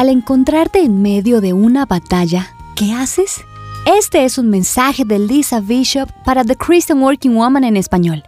Al 0.00 0.08
encontrarte 0.08 0.80
en 0.80 1.02
medio 1.02 1.42
de 1.42 1.52
una 1.52 1.84
batalla, 1.84 2.48
¿qué 2.74 2.94
haces? 2.94 3.42
Este 3.84 4.24
es 4.24 4.38
un 4.38 4.48
mensaje 4.48 5.04
de 5.04 5.18
Lisa 5.18 5.60
Bishop 5.60 6.08
para 6.24 6.42
The 6.42 6.56
Christian 6.56 7.02
Working 7.02 7.34
Woman 7.34 7.64
en 7.64 7.76
español. 7.76 8.22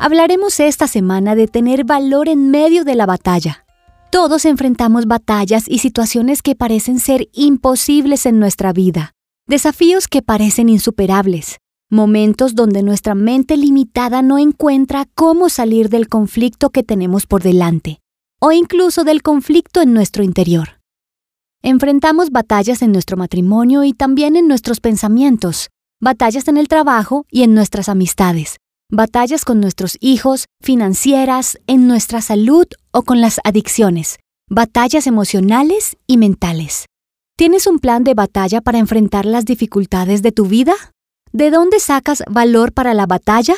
Hablaremos 0.00 0.58
esta 0.58 0.86
semana 0.86 1.34
de 1.34 1.46
tener 1.46 1.84
valor 1.84 2.30
en 2.30 2.50
medio 2.50 2.82
de 2.82 2.94
la 2.94 3.04
batalla. 3.04 3.66
Todos 4.10 4.46
enfrentamos 4.46 5.04
batallas 5.04 5.64
y 5.68 5.80
situaciones 5.80 6.40
que 6.40 6.54
parecen 6.54 6.98
ser 6.98 7.28
imposibles 7.34 8.24
en 8.24 8.40
nuestra 8.40 8.72
vida, 8.72 9.12
desafíos 9.46 10.08
que 10.08 10.22
parecen 10.22 10.70
insuperables, 10.70 11.58
momentos 11.90 12.54
donde 12.54 12.82
nuestra 12.82 13.14
mente 13.14 13.58
limitada 13.58 14.22
no 14.22 14.38
encuentra 14.38 15.04
cómo 15.14 15.50
salir 15.50 15.90
del 15.90 16.08
conflicto 16.08 16.70
que 16.70 16.82
tenemos 16.82 17.26
por 17.26 17.42
delante, 17.42 18.00
o 18.40 18.50
incluso 18.50 19.04
del 19.04 19.20
conflicto 19.20 19.82
en 19.82 19.92
nuestro 19.92 20.22
interior. 20.22 20.77
Enfrentamos 21.62 22.30
batallas 22.30 22.82
en 22.82 22.92
nuestro 22.92 23.16
matrimonio 23.16 23.82
y 23.82 23.92
también 23.92 24.36
en 24.36 24.46
nuestros 24.46 24.78
pensamientos, 24.78 25.70
batallas 26.00 26.46
en 26.46 26.56
el 26.56 26.68
trabajo 26.68 27.26
y 27.30 27.42
en 27.42 27.52
nuestras 27.54 27.88
amistades, 27.88 28.58
batallas 28.90 29.44
con 29.44 29.60
nuestros 29.60 29.96
hijos, 30.00 30.46
financieras, 30.62 31.58
en 31.66 31.88
nuestra 31.88 32.20
salud 32.20 32.66
o 32.92 33.02
con 33.02 33.20
las 33.20 33.40
adicciones, 33.42 34.18
batallas 34.48 35.08
emocionales 35.08 35.96
y 36.06 36.16
mentales. 36.16 36.86
¿Tienes 37.36 37.66
un 37.66 37.80
plan 37.80 38.04
de 38.04 38.14
batalla 38.14 38.60
para 38.60 38.78
enfrentar 38.78 39.26
las 39.26 39.44
dificultades 39.44 40.22
de 40.22 40.30
tu 40.30 40.46
vida? 40.46 40.74
¿De 41.32 41.50
dónde 41.50 41.80
sacas 41.80 42.22
valor 42.30 42.72
para 42.72 42.94
la 42.94 43.06
batalla? 43.06 43.54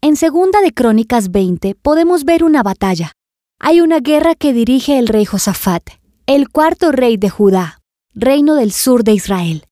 En 0.00 0.16
Segunda 0.16 0.62
de 0.62 0.72
Crónicas 0.72 1.30
20 1.30 1.74
podemos 1.74 2.24
ver 2.24 2.44
una 2.44 2.62
batalla. 2.62 3.12
Hay 3.60 3.82
una 3.82 4.00
guerra 4.00 4.34
que 4.34 4.54
dirige 4.54 4.98
el 4.98 5.08
rey 5.08 5.24
Josafat, 5.26 5.82
el 6.28 6.48
cuarto 6.48 6.90
rey 6.90 7.16
de 7.16 7.30
Judá, 7.30 7.82
reino 8.12 8.56
del 8.56 8.72
sur 8.72 9.04
de 9.04 9.12
Israel. 9.12 9.62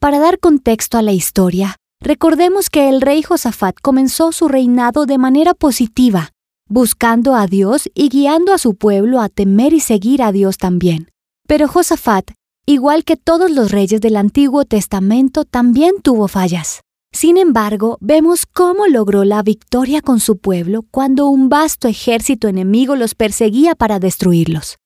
Para 0.00 0.18
dar 0.18 0.38
contexto 0.38 0.96
a 0.96 1.02
la 1.02 1.12
historia, 1.12 1.76
recordemos 2.00 2.70
que 2.70 2.88
el 2.88 3.02
rey 3.02 3.22
Josafat 3.22 3.76
comenzó 3.82 4.32
su 4.32 4.48
reinado 4.48 5.04
de 5.04 5.18
manera 5.18 5.52
positiva, 5.52 6.30
buscando 6.66 7.34
a 7.34 7.46
Dios 7.46 7.90
y 7.92 8.08
guiando 8.08 8.54
a 8.54 8.58
su 8.58 8.74
pueblo 8.74 9.20
a 9.20 9.28
temer 9.28 9.74
y 9.74 9.80
seguir 9.80 10.22
a 10.22 10.32
Dios 10.32 10.56
también. 10.56 11.10
Pero 11.46 11.68
Josafat, 11.68 12.30
igual 12.64 13.04
que 13.04 13.18
todos 13.18 13.50
los 13.50 13.70
reyes 13.70 14.00
del 14.00 14.16
Antiguo 14.16 14.64
Testamento, 14.64 15.44
también 15.44 16.00
tuvo 16.00 16.26
fallas. 16.26 16.80
Sin 17.12 17.36
embargo, 17.36 17.98
vemos 18.00 18.46
cómo 18.46 18.86
logró 18.86 19.24
la 19.24 19.42
victoria 19.42 20.00
con 20.00 20.20
su 20.20 20.38
pueblo 20.38 20.86
cuando 20.90 21.26
un 21.26 21.50
vasto 21.50 21.86
ejército 21.86 22.48
enemigo 22.48 22.96
los 22.96 23.14
perseguía 23.14 23.74
para 23.74 23.98
destruirlos. 23.98 24.78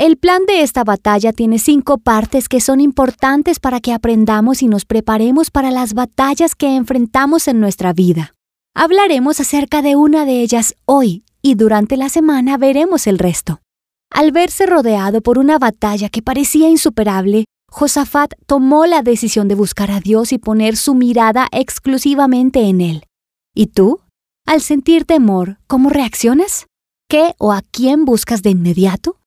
El 0.00 0.16
plan 0.16 0.46
de 0.46 0.62
esta 0.62 0.84
batalla 0.84 1.32
tiene 1.32 1.58
cinco 1.58 1.98
partes 1.98 2.48
que 2.48 2.60
son 2.60 2.80
importantes 2.80 3.58
para 3.58 3.80
que 3.80 3.92
aprendamos 3.92 4.62
y 4.62 4.68
nos 4.68 4.84
preparemos 4.84 5.50
para 5.50 5.72
las 5.72 5.92
batallas 5.92 6.54
que 6.54 6.76
enfrentamos 6.76 7.48
en 7.48 7.58
nuestra 7.58 7.92
vida. 7.92 8.32
Hablaremos 8.76 9.40
acerca 9.40 9.82
de 9.82 9.96
una 9.96 10.24
de 10.24 10.40
ellas 10.40 10.76
hoy 10.84 11.24
y 11.42 11.56
durante 11.56 11.96
la 11.96 12.10
semana 12.10 12.56
veremos 12.58 13.08
el 13.08 13.18
resto. 13.18 13.60
Al 14.08 14.30
verse 14.30 14.66
rodeado 14.66 15.20
por 15.20 15.36
una 15.36 15.58
batalla 15.58 16.08
que 16.10 16.22
parecía 16.22 16.68
insuperable, 16.68 17.46
Josafat 17.68 18.34
tomó 18.46 18.86
la 18.86 19.02
decisión 19.02 19.48
de 19.48 19.56
buscar 19.56 19.90
a 19.90 19.98
Dios 19.98 20.32
y 20.32 20.38
poner 20.38 20.76
su 20.76 20.94
mirada 20.94 21.48
exclusivamente 21.50 22.68
en 22.68 22.82
Él. 22.82 23.04
¿Y 23.52 23.66
tú? 23.66 23.98
Al 24.46 24.60
sentir 24.60 25.06
temor, 25.06 25.58
¿cómo 25.66 25.90
reaccionas? 25.90 26.66
¿Qué 27.08 27.34
o 27.38 27.52
a 27.52 27.62
quién 27.72 28.04
buscas 28.04 28.42
de 28.44 28.50
inmediato? 28.50 29.17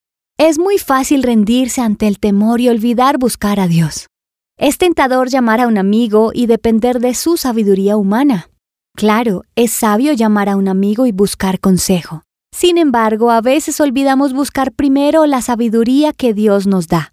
Es 0.43 0.57
muy 0.57 0.79
fácil 0.79 1.21
rendirse 1.21 1.81
ante 1.81 2.07
el 2.07 2.19
temor 2.19 2.61
y 2.61 2.69
olvidar 2.69 3.19
buscar 3.19 3.59
a 3.59 3.67
Dios. 3.67 4.07
Es 4.57 4.79
tentador 4.79 5.29
llamar 5.29 5.61
a 5.61 5.67
un 5.67 5.77
amigo 5.77 6.31
y 6.33 6.47
depender 6.47 6.99
de 6.99 7.13
su 7.13 7.37
sabiduría 7.37 7.95
humana. 7.95 8.49
Claro, 8.97 9.43
es 9.55 9.69
sabio 9.69 10.13
llamar 10.13 10.49
a 10.49 10.55
un 10.55 10.67
amigo 10.67 11.05
y 11.05 11.11
buscar 11.11 11.59
consejo. 11.59 12.23
Sin 12.51 12.79
embargo, 12.79 13.29
a 13.29 13.41
veces 13.41 13.79
olvidamos 13.79 14.33
buscar 14.33 14.71
primero 14.71 15.27
la 15.27 15.43
sabiduría 15.43 16.11
que 16.11 16.33
Dios 16.33 16.65
nos 16.65 16.87
da. 16.87 17.11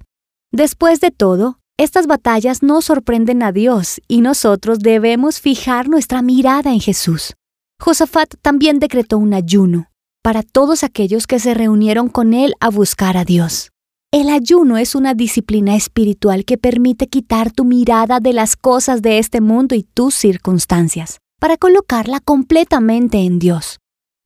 Después 0.51 1.01
de 1.01 1.11
todo, 1.11 1.59
estas 1.77 2.07
batallas 2.07 2.63
no 2.63 2.81
sorprenden 2.81 3.43
a 3.43 3.53
Dios 3.53 4.01
y 4.09 4.23
nosotros 4.23 4.79
debemos 4.79 5.39
fijar 5.39 5.91
nuestra 5.91 6.23
mirada 6.23 6.73
en 6.73 6.81
Jesús. 6.81 7.35
Josafat 7.79 8.37
también 8.41 8.79
decretó 8.79 9.19
un 9.19 9.35
ayuno, 9.35 9.88
para 10.29 10.43
todos 10.43 10.85
aquellos 10.85 11.27
que 11.27 11.39
se 11.39 11.55
reunieron 11.55 12.11
con 12.11 12.35
él 12.35 12.53
a 12.61 12.69
buscar 12.69 13.17
a 13.17 13.25
Dios. 13.25 13.71
El 14.13 14.29
ayuno 14.29 14.77
es 14.77 14.95
una 14.95 15.15
disciplina 15.15 15.75
espiritual 15.75 16.45
que 16.45 16.59
permite 16.59 17.07
quitar 17.07 17.51
tu 17.51 17.65
mirada 17.65 18.21
de 18.21 18.35
las 18.35 18.55
cosas 18.55 19.01
de 19.01 19.17
este 19.17 19.41
mundo 19.41 19.75
y 19.75 19.85
tus 19.85 20.15
circunstancias, 20.15 21.17
para 21.41 21.57
colocarla 21.57 22.21
completamente 22.21 23.21
en 23.21 23.39
Dios. 23.39 23.79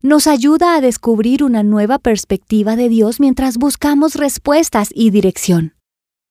Nos 0.02 0.26
ayuda 0.26 0.74
a 0.74 0.80
descubrir 0.80 1.44
una 1.44 1.62
nueva 1.62 2.00
perspectiva 2.00 2.74
de 2.74 2.88
Dios 2.88 3.20
mientras 3.20 3.56
buscamos 3.56 4.16
respuestas 4.16 4.88
y 4.92 5.10
dirección. 5.10 5.76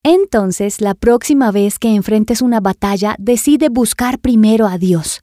Entonces, 0.04 0.82
la 0.82 0.96
próxima 0.96 1.50
vez 1.54 1.80
que 1.80 1.96
enfrentes 1.96 2.42
una 2.42 2.60
batalla, 2.60 3.16
decide 3.20 3.70
buscar 3.70 4.20
primero 4.20 4.68
a 4.68 4.78
Dios, 4.78 5.22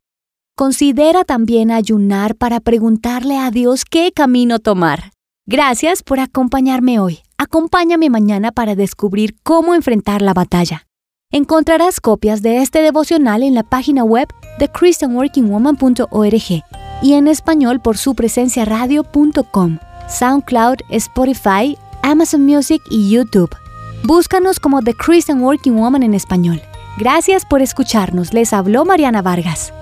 Considera 0.58 1.22
también 1.22 1.70
ayunar 1.70 2.34
para 2.34 2.58
preguntarle 2.58 3.38
a 3.38 3.52
Dios 3.52 3.84
qué 3.84 4.10
camino 4.10 4.58
tomar. 4.58 5.12
Gracias 5.46 6.02
por 6.02 6.18
acompañarme 6.18 6.98
hoy. 6.98 7.20
Acompáñame 7.36 8.10
mañana 8.10 8.50
para 8.50 8.74
descubrir 8.74 9.36
cómo 9.44 9.76
enfrentar 9.76 10.20
la 10.20 10.34
batalla. 10.34 10.84
Encontrarás 11.30 12.00
copias 12.00 12.42
de 12.42 12.60
este 12.60 12.82
devocional 12.82 13.44
en 13.44 13.54
la 13.54 13.62
página 13.62 14.02
web 14.02 14.26
de 14.58 14.66
christianworkingwoman.org 14.68 16.64
y 17.02 17.12
en 17.12 17.28
español 17.28 17.80
por 17.80 17.96
su 17.96 18.16
presencia 18.16 18.64
radio.com, 18.64 19.78
SoundCloud, 20.08 20.78
Spotify, 20.90 21.78
Amazon 22.02 22.44
Music 22.44 22.82
y 22.90 23.10
YouTube. 23.10 23.54
Búscanos 24.02 24.58
como 24.58 24.82
The 24.82 24.94
Christian 24.94 25.40
Working 25.40 25.76
Woman 25.76 26.02
en 26.02 26.14
español. 26.14 26.60
Gracias 26.98 27.44
por 27.46 27.62
escucharnos. 27.62 28.34
Les 28.34 28.52
habló 28.52 28.84
Mariana 28.84 29.22
Vargas. 29.22 29.72